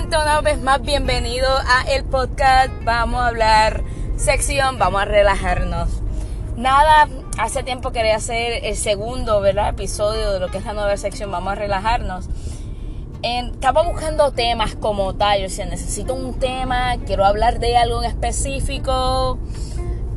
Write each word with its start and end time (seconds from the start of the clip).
gente, 0.00 0.16
una 0.16 0.40
vez 0.40 0.58
más 0.62 0.80
bienvenido 0.80 1.46
a 1.46 1.82
el 1.90 2.04
podcast. 2.04 2.70
Vamos 2.84 3.20
a 3.20 3.26
hablar 3.26 3.84
sección, 4.16 4.78
vamos 4.78 5.02
a 5.02 5.04
relajarnos. 5.04 5.90
Nada, 6.56 7.06
hace 7.36 7.62
tiempo 7.64 7.92
quería 7.92 8.16
hacer 8.16 8.64
el 8.64 8.76
segundo, 8.76 9.42
¿verdad? 9.42 9.68
Episodio 9.68 10.32
de 10.32 10.40
lo 10.40 10.48
que 10.48 10.56
es 10.56 10.64
la 10.64 10.72
nueva 10.72 10.96
sección, 10.96 11.30
vamos 11.30 11.52
a 11.52 11.56
relajarnos. 11.56 12.30
estaba 13.22 13.82
buscando 13.82 14.32
temas 14.32 14.74
como 14.74 15.16
tal, 15.16 15.44
o 15.44 15.50
sea, 15.50 15.66
necesito 15.66 16.14
un 16.14 16.38
tema, 16.38 16.96
quiero 17.04 17.26
hablar 17.26 17.58
de 17.58 17.76
algo 17.76 18.02
en 18.02 18.08
específico, 18.08 19.38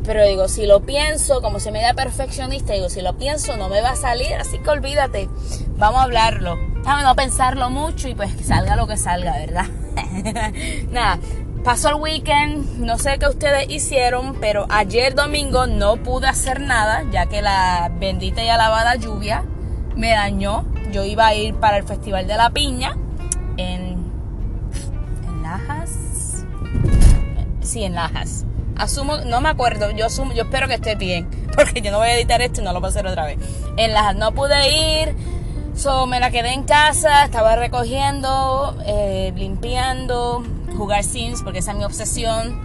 pero 0.06 0.26
digo, 0.26 0.48
si 0.48 0.66
lo 0.66 0.82
pienso, 0.82 1.42
como 1.42 1.60
se 1.60 1.72
me 1.72 1.82
da 1.82 1.94
perfeccionista, 1.94 2.72
digo, 2.72 2.90
si 2.90 3.02
lo 3.02 3.18
pienso 3.18 3.58
no 3.58 3.68
me 3.68 3.82
va 3.82 3.92
a 3.92 3.96
salir, 3.98 4.34
así 4.36 4.60
que 4.60 4.70
olvídate, 4.70 5.28
vamos 5.76 6.00
a 6.00 6.04
hablarlo. 6.04 6.58
Déjame 6.84 7.04
no 7.04 7.16
pensarlo 7.16 7.70
mucho 7.70 8.10
y 8.10 8.16
pues 8.16 8.34
que 8.36 8.44
salga 8.44 8.76
lo 8.76 8.88
que 8.88 8.98
salga, 8.98 9.38
¿verdad? 9.38 9.68
Nada, 10.92 11.20
pasó 11.64 11.90
el 11.90 11.96
weekend, 11.96 12.80
no 12.80 12.98
sé 12.98 13.18
qué 13.20 13.28
ustedes 13.28 13.70
hicieron, 13.70 14.36
pero 14.40 14.66
ayer 14.70 15.16
domingo 15.16 15.66
no 15.68 15.98
pude 15.98 16.28
hacer 16.28 16.62
nada, 16.62 17.04
ya 17.12 17.28
que 17.28 17.42
la 17.42 17.92
bendita 18.00 18.44
y 18.44 18.50
alabada 18.50 18.96
lluvia 18.96 19.44
me 19.96 20.12
dañó. 20.12 20.66
Yo 20.92 21.04
iba 21.04 21.28
a 21.28 21.34
ir 21.34 21.56
para 21.56 21.78
el 21.78 21.84
Festival 21.84 22.28
de 22.28 22.36
la 22.36 22.52
Piña 22.52 22.96
en, 23.58 24.12
en 25.28 25.42
Lajas. 25.42 26.46
Sí, 27.62 27.84
en 27.84 27.96
Lajas. 27.96 28.46
Asumo, 28.76 29.18
no 29.18 29.40
me 29.42 29.50
acuerdo, 29.50 29.92
yo 29.92 30.08
asumo, 30.08 30.34
yo 30.34 30.44
espero 30.44 30.68
que 30.68 30.76
esté 30.76 30.96
bien, 30.96 31.30
porque 31.56 31.82
yo 31.82 31.92
no 31.92 32.00
voy 32.00 32.08
a 32.08 32.16
editar 32.16 32.42
esto 32.42 32.62
y 32.62 32.64
no 32.64 32.74
lo 32.74 32.80
voy 32.80 32.88
a 32.88 32.90
hacer 32.90 33.08
otra 33.08 33.26
vez. 33.26 33.38
En 33.78 33.94
Lajas 33.94 34.16
no 34.16 34.34
pude 34.34 35.02
ir 35.02 35.16
So, 35.76 36.06
me 36.06 36.20
la 36.20 36.30
quedé 36.30 36.54
en 36.54 36.64
casa, 36.64 37.26
estaba 37.26 37.56
recogiendo, 37.56 38.78
eh, 38.86 39.34
limpiando, 39.36 40.44
jugar 40.78 41.04
Sims, 41.04 41.42
porque 41.42 41.60
esa 41.60 41.72
es 41.72 41.78
mi 41.78 41.84
obsesión 41.84 42.62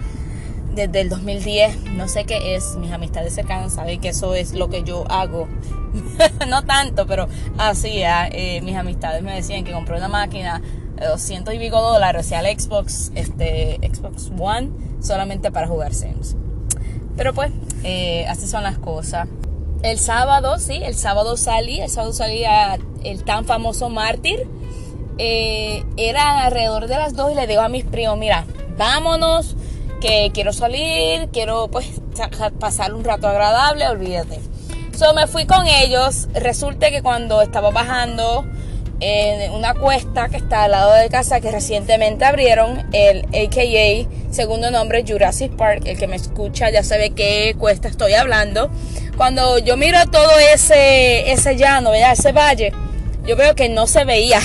desde 0.75 1.00
el 1.00 1.09
2010. 1.09 1.84
No 1.95 2.06
sé 2.06 2.25
qué 2.25 2.55
es, 2.55 2.77
mis 2.77 2.92
amistades 2.92 3.34
cercanas 3.34 3.73
saben 3.73 4.00
que 4.00 4.11
eso 4.11 4.34
es 4.34 4.53
lo 4.53 4.69
que 4.69 4.83
yo 4.83 5.11
hago. 5.11 5.48
no 6.48 6.65
tanto, 6.65 7.06
pero 7.06 7.28
así, 7.56 8.03
eh, 8.03 8.61
mis 8.62 8.77
amistades 8.77 9.22
me 9.22 9.34
decían 9.34 9.65
que 9.65 9.72
compré 9.72 9.97
una 9.97 10.09
máquina 10.09 10.61
de 10.97 11.06
200 11.06 11.55
y 11.55 11.59
pico 11.59 11.81
dólares, 11.81 12.27
o 12.27 12.28
sea, 12.28 12.41
el 12.41 12.61
Xbox, 12.61 13.11
este, 13.15 13.78
Xbox 13.91 14.31
One, 14.39 14.70
solamente 15.00 15.50
para 15.50 15.67
jugar 15.67 15.95
Sims. 15.95 16.37
Pero 17.17 17.33
pues, 17.33 17.50
eh, 17.84 18.27
así 18.28 18.47
son 18.47 18.62
las 18.62 18.78
cosas. 18.78 19.28
El 19.83 19.98
sábado, 19.98 20.59
sí, 20.59 20.81
el 20.83 20.95
sábado 20.95 21.37
salí, 21.37 21.81
el 21.81 21.89
sábado 21.89 22.12
salí 22.12 22.45
a 22.45 22.78
el 23.04 23.24
tan 23.24 23.44
famoso 23.44 23.88
mártir. 23.88 24.46
Eh, 25.18 25.84
era 25.96 26.44
alrededor 26.44 26.86
de 26.86 26.96
las 26.96 27.14
2 27.14 27.32
y 27.32 27.34
le 27.34 27.46
digo 27.46 27.60
a 27.60 27.68
mis 27.68 27.84
primos, 27.84 28.16
mira, 28.18 28.44
vámonos, 28.77 29.56
que 30.00 30.30
quiero 30.32 30.52
salir, 30.52 31.28
quiero 31.32 31.69
pues 31.69 32.00
pasar 32.60 32.94
un 32.94 33.04
rato 33.04 33.28
agradable, 33.28 33.88
olvídate. 33.88 34.41
So 34.96 35.14
me 35.14 35.26
fui 35.26 35.46
con 35.46 35.66
ellos, 35.66 36.28
resulta 36.34 36.91
que 36.91 37.02
cuando 37.02 37.41
estaba 37.42 37.70
bajando 37.70 38.44
en 39.00 39.52
una 39.52 39.74
cuesta 39.74 40.28
que 40.28 40.38
está 40.38 40.64
al 40.64 40.72
lado 40.72 40.92
de 40.94 41.08
casa 41.08 41.41
que 41.41 41.52
recientemente 41.52 42.24
abrieron, 42.24 42.84
el 42.92 43.26
AKA, 43.26 44.08
segundo 44.32 44.70
nombre 44.72 45.04
Jurassic 45.06 45.54
Park, 45.54 45.82
el 45.86 45.98
que 45.98 46.08
me 46.08 46.16
escucha 46.16 46.70
ya 46.70 46.82
sabe 46.82 47.10
qué 47.10 47.54
cuesta 47.58 47.88
estoy 47.88 48.14
hablando. 48.14 48.70
Cuando 49.16 49.58
yo 49.58 49.76
miro 49.76 49.98
todo 50.10 50.30
ese, 50.52 51.30
ese 51.30 51.56
llano, 51.56 51.94
ese 51.94 52.32
valle, 52.32 52.72
yo 53.29 53.37
veo 53.37 53.55
que 53.55 53.69
no 53.69 53.87
se 53.87 54.05
veía, 54.05 54.41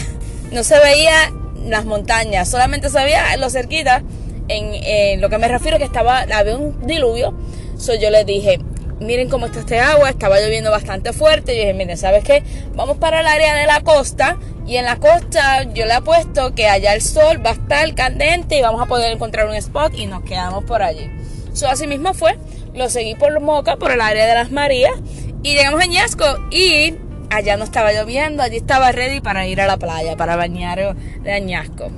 no 0.52 0.64
se 0.64 0.78
veía 0.78 1.32
las 1.66 1.86
montañas, 1.86 2.50
solamente 2.50 2.90
se 2.90 3.02
veía 3.02 3.38
lo 3.38 3.50
cerquita. 3.50 4.04
En, 4.50 5.22
lo 5.22 5.30
que 5.30 5.38
me 5.38 5.48
refiero 5.48 5.78
que 5.78 5.86
estaba, 5.86 6.20
había 6.20 6.58
un 6.58 6.86
diluvio. 6.86 7.34
So 7.78 7.96
yo 7.96 8.10
le 8.10 8.26
dije, 8.26 8.60
miren 9.00 9.30
cómo 9.30 9.46
está 9.46 9.62
este 9.62 9.80
agua, 9.80 10.10
estaba 10.10 10.38
lloviendo 10.42 10.70
bastante 10.70 11.14
fuerte. 11.14 11.56
Yo 11.56 11.62
dije, 11.62 11.74
miren, 11.74 11.98
¿sabes 11.98 12.26
qué? 12.26 12.44
Vamos 12.76 12.98
para 12.98 13.22
el 13.22 13.28
área 13.28 13.56
de 13.56 13.66
la 13.66 13.80
costa. 13.80 14.38
Y 14.68 14.76
en 14.76 14.84
la 14.84 14.98
costa 14.98 15.64
yo 15.74 15.86
le 15.86 15.94
apuesto 15.94 16.54
que 16.54 16.68
allá 16.68 16.94
el 16.94 17.02
sol 17.02 17.46
va 17.46 17.52
a 17.52 17.54
estar 17.54 17.96
candente 17.96 18.58
y 18.58 18.62
vamos 18.62 18.82
a 18.82 18.86
poder 18.86 19.14
encontrar 19.14 19.48
un 19.48 19.56
spot 19.56 19.94
y 19.96 20.08
nos 20.08 20.24
quedamos 20.24 20.66
por 20.66 20.84
allí. 20.84 21.10
So, 21.54 21.70
así 21.70 21.88
mismo 21.88 22.14
fue. 22.14 22.38
Lo 22.74 22.90
seguí 22.90 23.16
por 23.16 23.40
Moca, 23.40 23.78
por 23.78 23.92
el 23.92 24.02
área 24.02 24.26
de 24.26 24.34
las 24.34 24.52
Marías. 24.52 24.94
Y 25.42 25.56
llegamos 25.56 25.82
a 25.82 25.86
Ñasco 25.86 26.26
y 26.52 26.96
allá 27.36 27.58
no 27.58 27.64
estaba 27.64 27.92
lloviendo, 27.94 28.44
allí 28.44 28.58
estaba 28.58 28.92
ready 28.92 29.22
para 29.22 29.48
ir 29.48 29.62
a 29.62 29.68
la 29.68 29.78
playa, 29.78 30.16
para 30.16 30.36
bañar 30.36 30.96
de 30.96 31.32
Añasco. 31.32 31.92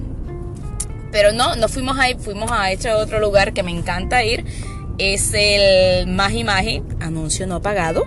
Pero 1.12 1.32
no, 1.32 1.56
no 1.56 1.70
fuimos 1.70 1.98
ahí, 1.98 2.16
fuimos 2.20 2.52
a 2.52 2.72
este 2.72 2.92
otro 2.92 3.20
lugar 3.20 3.54
que 3.54 3.64
me 3.64 3.72
encanta 3.72 4.24
ir. 4.24 4.46
Es 4.98 5.32
el 5.34 6.08
Magi 6.08 6.44
Magi, 6.44 6.84
anuncio 7.00 7.48
no 7.48 7.62
pagado. 7.62 8.04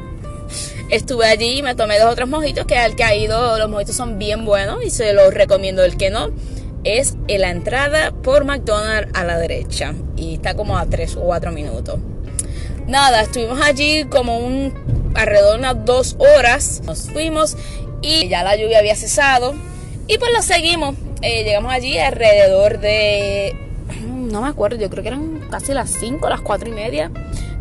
Estuve 0.90 1.26
allí 1.26 1.58
y 1.58 1.62
me 1.62 1.74
tomé 1.74 1.98
dos 1.98 2.12
otros 2.12 2.28
mojitos, 2.28 2.64
que 2.66 2.78
al 2.78 2.96
que 2.96 3.04
ha 3.04 3.14
ido, 3.14 3.58
los 3.58 3.68
mojitos 3.68 3.94
son 3.94 4.18
bien 4.18 4.44
buenos 4.44 4.82
y 4.84 4.90
se 4.90 5.12
los 5.12 5.32
recomiendo. 5.34 5.84
El 5.84 5.96
que 5.96 6.10
no, 6.10 6.30
es 6.84 7.16
en 7.28 7.40
la 7.42 7.50
entrada 7.50 8.12
por 8.12 8.44
McDonald's 8.44 9.10
a 9.14 9.24
la 9.24 9.38
derecha 9.38 9.94
y 10.16 10.34
está 10.34 10.54
como 10.54 10.78
a 10.78 10.86
3 10.86 11.16
o 11.16 11.20
4 11.22 11.52
minutos. 11.52 11.98
Nada, 12.86 13.22
estuvimos 13.22 13.60
allí 13.60 14.04
como 14.04 14.38
un 14.38 14.72
alrededor 15.14 15.52
de 15.52 15.58
unas 15.58 15.84
dos 15.84 16.16
horas. 16.18 16.82
Nos 16.84 17.10
fuimos 17.10 17.56
y 18.02 18.28
ya 18.28 18.42
la 18.42 18.56
lluvia 18.56 18.78
había 18.78 18.96
cesado. 18.96 19.54
Y 20.06 20.18
pues 20.18 20.32
lo 20.34 20.42
seguimos. 20.42 20.94
Eh, 21.22 21.44
llegamos 21.44 21.72
allí 21.72 21.98
alrededor 21.98 22.78
de. 22.78 23.54
No 24.02 24.42
me 24.42 24.48
acuerdo, 24.48 24.76
yo 24.76 24.90
creo 24.90 25.02
que 25.02 25.08
eran 25.08 25.40
casi 25.50 25.72
las 25.72 25.90
5, 25.90 26.28
las 26.28 26.40
4 26.40 26.68
y 26.68 26.72
media. 26.72 27.10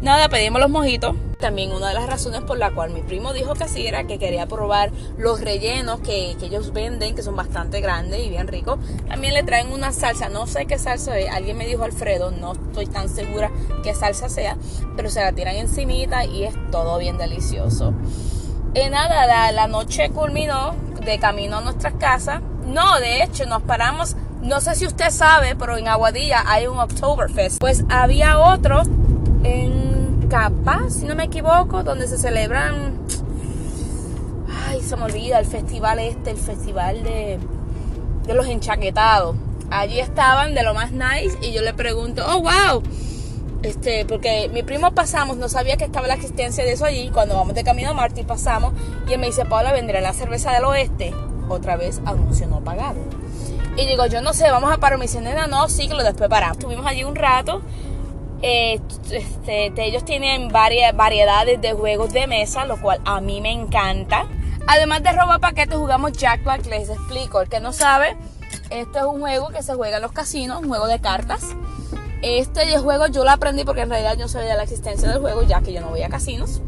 Nada, 0.01 0.29
pedimos 0.29 0.59
los 0.61 0.69
mojitos. 0.69 1.15
También 1.39 1.71
una 1.71 1.89
de 1.89 1.93
las 1.93 2.07
razones 2.07 2.41
por 2.41 2.57
la 2.57 2.71
cual 2.71 2.89
mi 2.89 3.01
primo 3.01 3.31
dijo 3.31 3.53
que 3.53 3.67
sí 3.67 3.85
era 3.85 4.05
que 4.05 4.17
quería 4.17 4.47
probar 4.47 4.91
los 5.17 5.39
rellenos 5.39 5.99
que, 5.99 6.35
que, 6.39 6.47
ellos 6.47 6.73
venden, 6.73 7.15
que 7.15 7.21
son 7.21 7.35
bastante 7.35 7.79
grandes 7.79 8.25
y 8.25 8.29
bien 8.29 8.47
ricos. 8.47 8.79
También 9.07 9.33
le 9.33 9.43
traen 9.43 9.71
una 9.71 9.91
salsa, 9.91 10.29
no 10.29 10.47
sé 10.47 10.65
qué 10.65 10.79
salsa 10.79 11.17
es, 11.19 11.29
alguien 11.29 11.57
me 11.57 11.67
dijo 11.67 11.83
Alfredo, 11.83 12.31
no 12.31 12.53
estoy 12.53 12.87
tan 12.87 13.07
segura 13.07 13.51
qué 13.83 13.93
salsa 13.93 14.29
sea, 14.29 14.57
pero 14.95 15.09
se 15.09 15.21
la 15.21 15.31
tiran 15.31 15.55
encimita 15.55 16.25
y 16.25 16.45
es 16.45 16.55
todo 16.71 16.97
bien 16.97 17.17
delicioso. 17.17 17.93
Y 18.73 18.89
nada, 18.89 19.27
la, 19.27 19.51
la 19.51 19.67
noche 19.67 20.09
culminó 20.09 20.75
de 21.05 21.19
camino 21.19 21.57
a 21.57 21.61
nuestras 21.61 21.93
casas. 21.93 22.41
No, 22.65 22.99
de 22.99 23.23
hecho, 23.23 23.45
nos 23.45 23.61
paramos 23.61 24.15
no 24.41 24.61
sé 24.61 24.75
si 24.75 24.85
usted 24.85 25.09
sabe, 25.09 25.55
pero 25.55 25.77
en 25.77 25.87
Aguadilla 25.87 26.43
hay 26.45 26.67
un 26.67 26.77
Oktoberfest. 26.77 27.59
Pues 27.59 27.83
había 27.89 28.39
otro 28.39 28.83
en 29.43 29.76
Capaz, 30.29 30.89
si 30.89 31.05
no 31.05 31.15
me 31.15 31.23
equivoco, 31.23 31.83
donde 31.83 32.05
se 32.05 32.17
celebran. 32.17 32.97
Ay, 34.67 34.81
se 34.81 34.97
me 34.97 35.03
olvida 35.03 35.39
el 35.39 35.45
festival 35.45 35.99
este, 35.99 36.31
el 36.31 36.37
festival 36.37 37.01
de, 37.03 37.39
los 38.33 38.45
enchaquetados. 38.47 39.37
Allí 39.69 39.99
estaban 39.99 40.53
de 40.53 40.63
lo 40.63 40.73
más 40.73 40.91
nice 40.91 41.37
y 41.41 41.53
yo 41.53 41.61
le 41.61 41.73
pregunto, 41.73 42.25
oh 42.27 42.41
wow, 42.41 42.83
este, 43.63 44.05
porque 44.05 44.49
mi 44.53 44.63
primo 44.63 44.91
pasamos, 44.91 45.37
no 45.37 45.47
sabía 45.47 45.77
que 45.77 45.85
estaba 45.85 46.07
la 46.07 46.15
existencia 46.15 46.65
de 46.65 46.73
eso 46.73 46.83
allí. 46.83 47.09
Cuando 47.09 47.35
vamos 47.35 47.55
de 47.55 47.63
camino 47.63 47.91
a 47.91 47.93
Martí 47.93 48.23
pasamos 48.23 48.73
y 49.07 49.13
él 49.13 49.19
me 49.19 49.27
dice, 49.27 49.45
Paula, 49.45 49.71
vendrá 49.71 50.01
la 50.01 50.11
cerveza 50.11 50.51
del 50.51 50.65
oeste. 50.65 51.13
Otra 51.47 51.77
vez 51.77 52.01
anuncio 52.05 52.47
no 52.47 52.59
pagado. 52.59 52.99
Y 53.77 53.85
digo, 53.85 54.05
yo 54.07 54.21
no 54.21 54.33
sé, 54.33 54.51
vamos 54.51 54.73
a 54.73 54.77
parar. 54.77 54.99
Me 54.99 55.05
dice, 55.05 55.21
nena, 55.21 55.47
no, 55.47 55.69
sí, 55.69 55.87
que 55.87 55.93
lo 55.93 56.03
después 56.03 56.29
paramos. 56.29 56.57
Estuvimos 56.57 56.85
allí 56.85 57.05
un 57.05 57.15
rato 57.15 57.61
eh, 58.41 58.79
este, 59.11 59.85
ellos 59.85 60.05
tienen 60.05 60.49
varias 60.49 60.95
variedades 60.95 61.61
de 61.61 61.73
juegos 61.73 62.13
de 62.13 62.27
mesa, 62.27 62.65
lo 62.65 62.79
cual 62.81 62.99
a 63.05 63.21
mí 63.21 63.41
me 63.41 63.51
encanta. 63.51 64.27
Además 64.67 65.01
de 65.03 65.11
roba 65.13 65.39
paquetes, 65.39 65.77
jugamos 65.77 66.11
Jackpot, 66.13 66.65
les 66.65 66.89
explico. 66.89 67.41
El 67.41 67.49
que 67.49 67.59
no 67.59 67.73
sabe, 67.73 68.17
este 68.69 68.99
es 68.99 69.05
un 69.05 69.19
juego 69.19 69.49
que 69.49 69.63
se 69.63 69.73
juega 69.73 69.97
en 69.97 70.03
los 70.03 70.11
casinos, 70.11 70.61
un 70.61 70.67
juego 70.67 70.87
de 70.87 70.99
cartas. 70.99 71.55
Este 72.21 72.77
juego 72.79 73.07
yo 73.07 73.23
lo 73.23 73.31
aprendí 73.31 73.63
porque 73.63 73.81
en 73.81 73.89
realidad 73.89 74.17
yo 74.17 74.27
sabía 74.27 74.55
la 74.55 74.63
existencia 74.63 75.09
del 75.09 75.19
juego, 75.19 75.43
ya 75.43 75.61
que 75.61 75.71
yo 75.71 75.81
no 75.81 75.89
voy 75.89 76.01
a 76.01 76.09
casinos. 76.09 76.61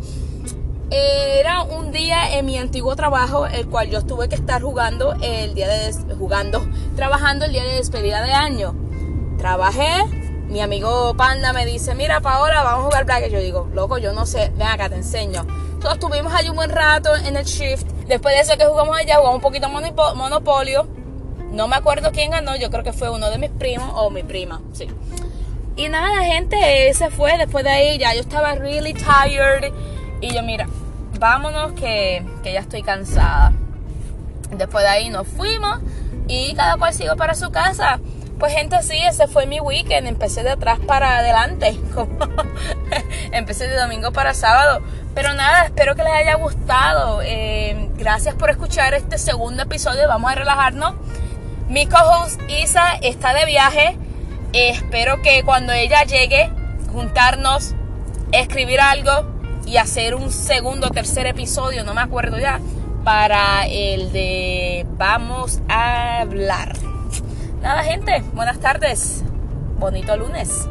Era 0.91 1.61
un 1.63 1.91
día 1.91 2.38
en 2.38 2.45
mi 2.45 2.57
antiguo 2.57 2.95
trabajo, 2.95 3.45
el 3.45 3.67
cual 3.67 3.89
yo 3.89 4.03
tuve 4.03 4.27
que 4.27 4.35
estar 4.35 4.61
jugando 4.61 5.13
el 5.21 5.53
día 5.53 5.67
de 5.67 5.94
jugando, 6.17 6.67
trabajando 6.95 7.45
el 7.45 7.51
día 7.51 7.63
de 7.63 7.75
despedida 7.75 8.23
de 8.23 8.31
año. 8.31 8.73
Trabajé, 9.38 10.03
mi 10.49 10.61
amigo 10.61 11.13
Panda 11.15 11.53
me 11.53 11.65
dice, 11.65 11.93
mira 11.93 12.21
Paola, 12.21 12.63
vamos 12.63 12.81
a 12.81 12.83
jugar 12.85 13.05
Black. 13.05 13.29
yo 13.29 13.39
digo, 13.39 13.69
loco, 13.73 13.99
yo 13.99 14.13
no 14.13 14.25
sé, 14.25 14.51
ven 14.57 14.67
acá, 14.67 14.89
te 14.89 14.95
enseño. 14.95 15.45
Entonces 15.73 15.93
estuvimos 15.93 16.33
allí 16.33 16.49
un 16.49 16.55
buen 16.55 16.71
rato 16.71 17.15
en 17.15 17.37
el 17.37 17.45
shift. 17.45 17.85
Después 18.07 18.35
de 18.35 18.41
eso 18.41 18.57
que 18.57 18.65
jugamos 18.65 18.97
allá, 18.97 19.17
jugamos 19.17 19.35
un 19.35 19.41
poquito 19.41 19.69
Monopolio. 19.69 20.87
No 21.51 21.67
me 21.67 21.75
acuerdo 21.75 22.11
quién 22.11 22.31
ganó, 22.31 22.55
yo 22.55 22.69
creo 22.71 22.83
que 22.83 22.93
fue 22.93 23.09
uno 23.09 23.29
de 23.29 23.37
mis 23.37 23.51
primos 23.51 23.91
o 23.95 24.09
mi 24.09 24.23
prima, 24.23 24.61
sí. 24.73 24.87
Y 25.75 25.87
nada, 25.87 26.23
gente, 26.23 26.89
ese 26.89 27.09
fue. 27.09 27.37
Después 27.37 27.63
de 27.63 27.69
ahí 27.69 27.97
ya 27.97 28.13
yo 28.13 28.21
estaba 28.21 28.55
really 28.55 28.93
tired. 28.93 29.71
Y 30.19 30.33
yo, 30.33 30.41
mira, 30.43 30.67
vámonos 31.19 31.73
que, 31.73 32.25
que 32.43 32.53
ya 32.53 32.59
estoy 32.59 32.81
cansada. 32.81 33.53
Después 34.51 34.83
de 34.83 34.89
ahí 34.89 35.09
nos 35.09 35.27
fuimos 35.27 35.79
y 36.27 36.53
cada 36.55 36.77
cual 36.77 36.93
siguió 36.93 37.15
para 37.15 37.35
su 37.35 37.51
casa. 37.51 37.99
Pues 38.39 38.53
gente, 38.53 38.81
sí, 38.83 38.97
ese 38.97 39.27
fue 39.27 39.45
mi 39.47 39.59
weekend. 39.59 40.07
Empecé 40.07 40.44
de 40.44 40.51
atrás 40.51 40.80
para 40.80 41.18
adelante. 41.18 41.77
Empecé 43.33 43.68
de 43.68 43.75
domingo 43.75 44.13
para 44.13 44.33
sábado. 44.33 44.81
Pero 45.13 45.33
nada, 45.33 45.65
espero 45.65 45.94
que 45.95 46.03
les 46.03 46.13
haya 46.13 46.36
gustado. 46.36 47.21
Eh, 47.21 47.89
gracias 47.97 48.36
por 48.36 48.50
escuchar 48.50 48.94
este 48.94 49.18
segundo 49.18 49.63
episodio. 49.63 50.07
Vamos 50.07 50.31
a 50.31 50.36
relajarnos. 50.36 50.94
Mi 51.68 51.86
co-host 51.86 52.39
Isa 52.47 52.95
está 53.01 53.33
de 53.33 53.45
viaje. 53.45 53.97
espero 54.53 55.21
que 55.21 55.44
cuando 55.44 55.74
ella 55.74 56.03
llegue, 56.03 56.50
juntarnos, 56.94 57.75
escribir 58.31 58.80
algo 58.80 59.30
y 59.65 59.75
hacer 59.77 60.15
un 60.15 60.31
segundo 60.31 60.88
o 60.88 60.89
tercer 60.92 61.27
episodio, 61.27 61.83
no 61.83 61.94
me 61.94 62.01
acuerdo 62.01 62.39
ya, 62.39 62.59
para 63.03 63.68
el 63.68 64.12
de 64.13 64.88
Vamos 64.97 65.59
a 65.68 66.21
hablar. 66.21 66.88
Nada, 67.61 67.83
gente, 67.83 68.21
buenas 68.33 68.57
tardes. 68.59 69.23
Bonito 69.79 70.15
lunes. 70.15 70.67